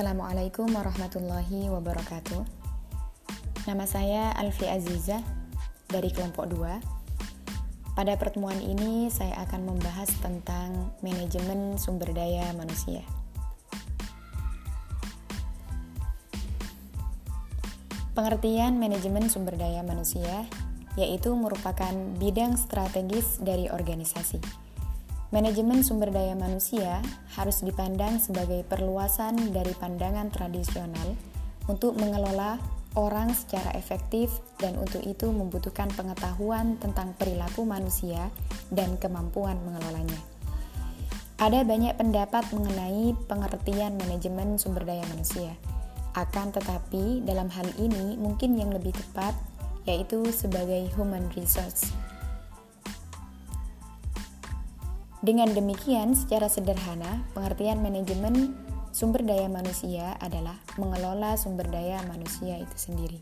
Assalamualaikum 0.00 0.64
warahmatullahi 0.72 1.68
wabarakatuh. 1.68 2.40
Nama 3.68 3.84
saya 3.84 4.32
Alfi 4.32 4.64
Aziza 4.64 5.20
dari 5.92 6.08
kelompok 6.08 6.48
2. 6.56 7.92
Pada 8.00 8.16
pertemuan 8.16 8.56
ini 8.64 9.12
saya 9.12 9.36
akan 9.44 9.68
membahas 9.68 10.08
tentang 10.24 10.96
manajemen 11.04 11.76
sumber 11.76 12.16
daya 12.16 12.48
manusia. 12.56 13.04
Pengertian 18.16 18.80
manajemen 18.80 19.28
sumber 19.28 19.60
daya 19.60 19.84
manusia 19.84 20.48
yaitu 20.96 21.28
merupakan 21.36 21.92
bidang 22.16 22.56
strategis 22.56 23.36
dari 23.44 23.68
organisasi. 23.68 24.69
Manajemen 25.30 25.86
sumber 25.86 26.10
daya 26.10 26.34
manusia 26.34 26.98
harus 27.38 27.62
dipandang 27.62 28.18
sebagai 28.18 28.66
perluasan 28.66 29.54
dari 29.54 29.70
pandangan 29.78 30.26
tradisional 30.26 31.14
untuk 31.70 31.94
mengelola 31.94 32.58
orang 32.98 33.30
secara 33.30 33.70
efektif 33.78 34.42
dan 34.58 34.74
untuk 34.74 35.06
itu 35.06 35.30
membutuhkan 35.30 35.86
pengetahuan 35.94 36.82
tentang 36.82 37.14
perilaku 37.14 37.62
manusia 37.62 38.26
dan 38.74 38.98
kemampuan 38.98 39.54
mengelolanya. 39.62 40.18
Ada 41.38 41.62
banyak 41.62 41.94
pendapat 41.94 42.50
mengenai 42.50 43.14
pengertian 43.30 44.02
manajemen 44.02 44.58
sumber 44.58 44.82
daya 44.82 45.06
manusia. 45.14 45.54
Akan 46.18 46.50
tetapi, 46.50 47.22
dalam 47.22 47.46
hal 47.54 47.70
ini 47.78 48.18
mungkin 48.18 48.58
yang 48.58 48.74
lebih 48.74 48.98
tepat 48.98 49.38
yaitu 49.86 50.26
sebagai 50.34 50.90
human 50.98 51.30
resource. 51.38 51.94
Dengan 55.20 55.52
demikian, 55.52 56.16
secara 56.16 56.48
sederhana, 56.48 57.28
pengertian 57.36 57.84
manajemen 57.84 58.56
sumber 58.88 59.20
daya 59.20 59.52
manusia 59.52 60.16
adalah 60.16 60.56
mengelola 60.80 61.36
sumber 61.36 61.68
daya 61.68 62.00
manusia 62.08 62.56
itu 62.56 62.76
sendiri. 62.76 63.20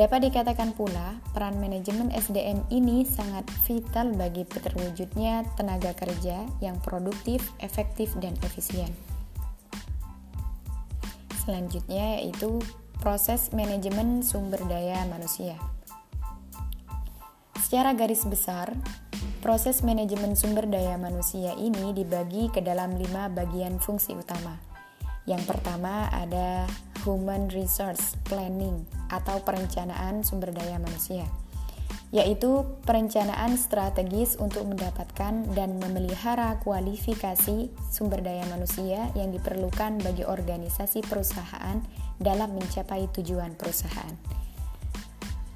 Dapat 0.00 0.32
dikatakan 0.32 0.72
pula, 0.72 1.20
peran 1.36 1.60
manajemen 1.60 2.08
SDM 2.08 2.64
ini 2.72 3.04
sangat 3.04 3.44
vital 3.68 4.16
bagi 4.16 4.48
terwujudnya 4.48 5.44
tenaga 5.60 5.92
kerja 5.92 6.48
yang 6.64 6.80
produktif, 6.80 7.44
efektif, 7.60 8.16
dan 8.16 8.32
efisien. 8.40 8.88
Selanjutnya 11.44 12.16
yaitu 12.24 12.64
proses 12.96 13.52
manajemen 13.52 14.24
sumber 14.24 14.64
daya 14.64 15.04
manusia. 15.04 15.60
Secara 17.60 17.92
garis 17.92 18.24
besar, 18.24 18.72
proses 19.40 19.80
manajemen 19.80 20.36
sumber 20.36 20.68
daya 20.68 21.00
manusia 21.00 21.56
ini 21.56 21.96
dibagi 21.96 22.52
ke 22.52 22.60
dalam 22.60 23.00
lima 23.00 23.32
bagian 23.32 23.80
fungsi 23.80 24.12
utama. 24.12 24.60
Yang 25.24 25.48
pertama 25.48 26.12
ada 26.12 26.68
human 27.04 27.48
resource 27.48 28.20
planning 28.28 28.84
atau 29.08 29.40
perencanaan 29.40 30.20
sumber 30.20 30.52
daya 30.52 30.76
manusia, 30.76 31.24
yaitu 32.12 32.68
perencanaan 32.84 33.56
strategis 33.56 34.36
untuk 34.36 34.68
mendapatkan 34.68 35.48
dan 35.56 35.80
memelihara 35.80 36.60
kualifikasi 36.60 37.72
sumber 37.88 38.20
daya 38.20 38.44
manusia 38.52 39.08
yang 39.16 39.32
diperlukan 39.32 40.04
bagi 40.04 40.28
organisasi 40.28 41.00
perusahaan 41.00 41.80
dalam 42.20 42.52
mencapai 42.52 43.08
tujuan 43.16 43.56
perusahaan. 43.56 44.12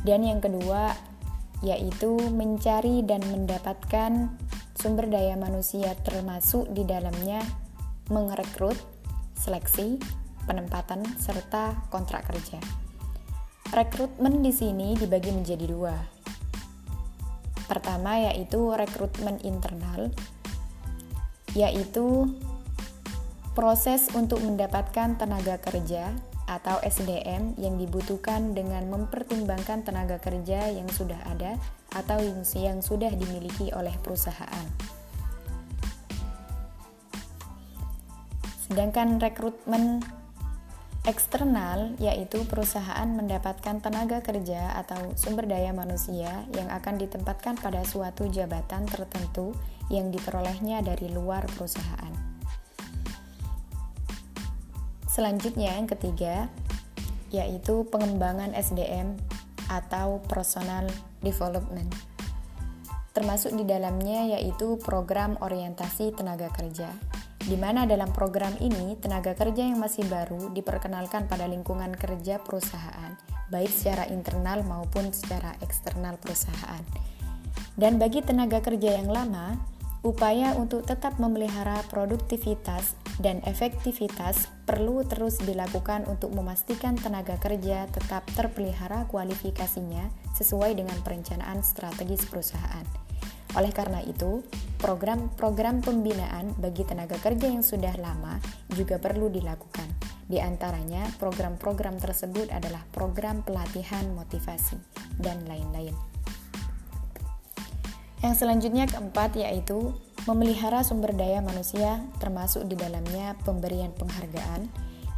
Dan 0.00 0.22
yang 0.24 0.40
kedua, 0.40 0.96
yaitu 1.64 2.16
mencari 2.32 3.00
dan 3.06 3.24
mendapatkan 3.24 4.32
sumber 4.76 5.08
daya 5.08 5.36
manusia 5.40 5.96
termasuk 6.04 6.68
di 6.76 6.84
dalamnya 6.84 7.40
merekrut, 8.12 8.76
seleksi, 9.34 9.96
penempatan, 10.44 11.02
serta 11.16 11.88
kontrak 11.88 12.28
kerja. 12.28 12.60
Rekrutmen 13.72 14.44
di 14.44 14.52
sini 14.54 14.94
dibagi 14.94 15.34
menjadi 15.34 15.66
dua. 15.66 15.96
Pertama 17.66 18.30
yaitu 18.30 18.70
rekrutmen 18.70 19.42
internal, 19.42 20.14
yaitu 21.58 22.30
proses 23.58 24.06
untuk 24.14 24.38
mendapatkan 24.44 25.18
tenaga 25.18 25.58
kerja 25.58 26.14
atau 26.46 26.78
SDM 26.82 27.58
yang 27.58 27.74
dibutuhkan 27.74 28.54
dengan 28.54 28.86
mempertimbangkan 28.86 29.82
tenaga 29.82 30.22
kerja 30.22 30.70
yang 30.70 30.86
sudah 30.86 31.18
ada 31.26 31.58
atau 31.94 32.22
yang 32.54 32.80
sudah 32.82 33.10
dimiliki 33.10 33.74
oleh 33.74 33.94
perusahaan. 34.02 34.66
Sedangkan 38.66 39.22
rekrutmen 39.22 40.02
eksternal 41.06 41.94
yaitu 42.02 42.42
perusahaan 42.50 43.06
mendapatkan 43.06 43.78
tenaga 43.78 44.18
kerja 44.26 44.74
atau 44.74 45.14
sumber 45.14 45.46
daya 45.46 45.70
manusia 45.70 46.42
yang 46.50 46.66
akan 46.74 46.98
ditempatkan 46.98 47.54
pada 47.62 47.86
suatu 47.86 48.26
jabatan 48.26 48.90
tertentu 48.90 49.54
yang 49.86 50.10
diperolehnya 50.10 50.82
dari 50.82 51.06
luar 51.14 51.46
perusahaan. 51.46 52.25
Selanjutnya 55.16 55.72
yang 55.72 55.88
ketiga 55.88 56.52
yaitu 57.32 57.88
pengembangan 57.88 58.52
SDM 58.52 59.16
atau 59.72 60.20
personal 60.28 60.84
development. 61.24 61.88
Termasuk 63.16 63.56
di 63.56 63.64
dalamnya 63.64 64.36
yaitu 64.36 64.76
program 64.76 65.40
orientasi 65.40 66.12
tenaga 66.12 66.52
kerja, 66.52 66.92
di 67.48 67.56
mana 67.56 67.88
dalam 67.88 68.12
program 68.12 68.52
ini 68.60 68.92
tenaga 69.00 69.32
kerja 69.32 69.64
yang 69.64 69.80
masih 69.80 70.04
baru 70.04 70.52
diperkenalkan 70.52 71.24
pada 71.32 71.48
lingkungan 71.48 71.96
kerja 71.96 72.36
perusahaan, 72.44 73.16
baik 73.48 73.72
secara 73.72 74.04
internal 74.12 74.60
maupun 74.68 75.16
secara 75.16 75.56
eksternal 75.64 76.20
perusahaan. 76.20 76.84
Dan 77.72 77.96
bagi 77.96 78.20
tenaga 78.20 78.60
kerja 78.60 79.00
yang 79.00 79.08
lama, 79.08 79.56
upaya 80.04 80.52
untuk 80.60 80.84
tetap 80.84 81.16
memelihara 81.16 81.80
produktivitas 81.88 83.05
dan 83.16 83.40
efektivitas 83.48 84.48
perlu 84.68 85.00
terus 85.08 85.40
dilakukan 85.40 86.04
untuk 86.04 86.32
memastikan 86.36 86.98
tenaga 87.00 87.40
kerja 87.40 87.88
tetap 87.88 88.28
terpelihara 88.36 89.08
kualifikasinya 89.08 90.12
sesuai 90.36 90.76
dengan 90.76 91.00
perencanaan 91.00 91.64
strategis 91.64 92.28
perusahaan. 92.28 92.84
Oleh 93.56 93.72
karena 93.72 94.04
itu, 94.04 94.44
program-program 94.76 95.80
pembinaan 95.80 96.52
bagi 96.60 96.84
tenaga 96.84 97.16
kerja 97.16 97.48
yang 97.48 97.64
sudah 97.64 97.96
lama 97.96 98.36
juga 98.76 99.00
perlu 99.00 99.32
dilakukan. 99.32 99.88
Di 100.28 100.42
antaranya, 100.42 101.08
program-program 101.16 101.96
tersebut 101.96 102.52
adalah 102.52 102.84
program 102.92 103.40
pelatihan 103.40 104.04
motivasi 104.12 104.76
dan 105.16 105.40
lain-lain. 105.48 105.96
Yang 108.20 108.44
selanjutnya 108.44 108.84
keempat 108.90 109.38
yaitu 109.38 109.94
memelihara 110.26 110.82
sumber 110.82 111.14
daya 111.14 111.38
manusia 111.40 112.02
termasuk 112.18 112.66
di 112.66 112.74
dalamnya 112.74 113.38
pemberian 113.46 113.94
penghargaan, 113.94 114.68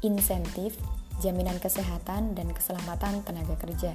insentif, 0.00 0.76
jaminan 1.20 1.60
kesehatan 1.60 2.34
dan 2.34 2.48
keselamatan 2.50 3.22
tenaga 3.22 3.56
kerja. 3.60 3.92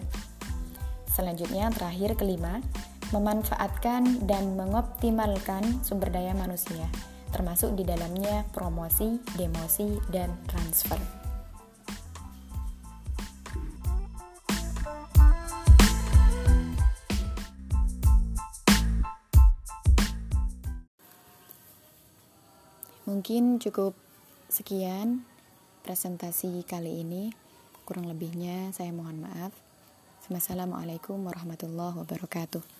Selanjutnya 1.09 1.73
terakhir 1.73 2.15
kelima, 2.15 2.61
memanfaatkan 3.09 4.29
dan 4.29 4.53
mengoptimalkan 4.55 5.81
sumber 5.81 6.13
daya 6.13 6.31
manusia 6.37 6.85
termasuk 7.29 7.77
di 7.77 7.85
dalamnya 7.85 8.45
promosi, 8.53 9.21
demosi, 9.37 10.01
dan 10.09 10.33
transfer. 10.49 10.97
Mungkin 23.09 23.57
cukup 23.57 23.97
sekian 24.53 25.25
presentasi 25.81 26.61
kali 26.61 27.01
ini. 27.01 27.33
Kurang 27.81 28.05
lebihnya 28.05 28.69
saya 28.69 28.93
mohon 28.93 29.25
maaf. 29.25 29.49
Wassalamualaikum 30.29 31.17
warahmatullahi 31.25 32.05
wabarakatuh. 32.05 32.78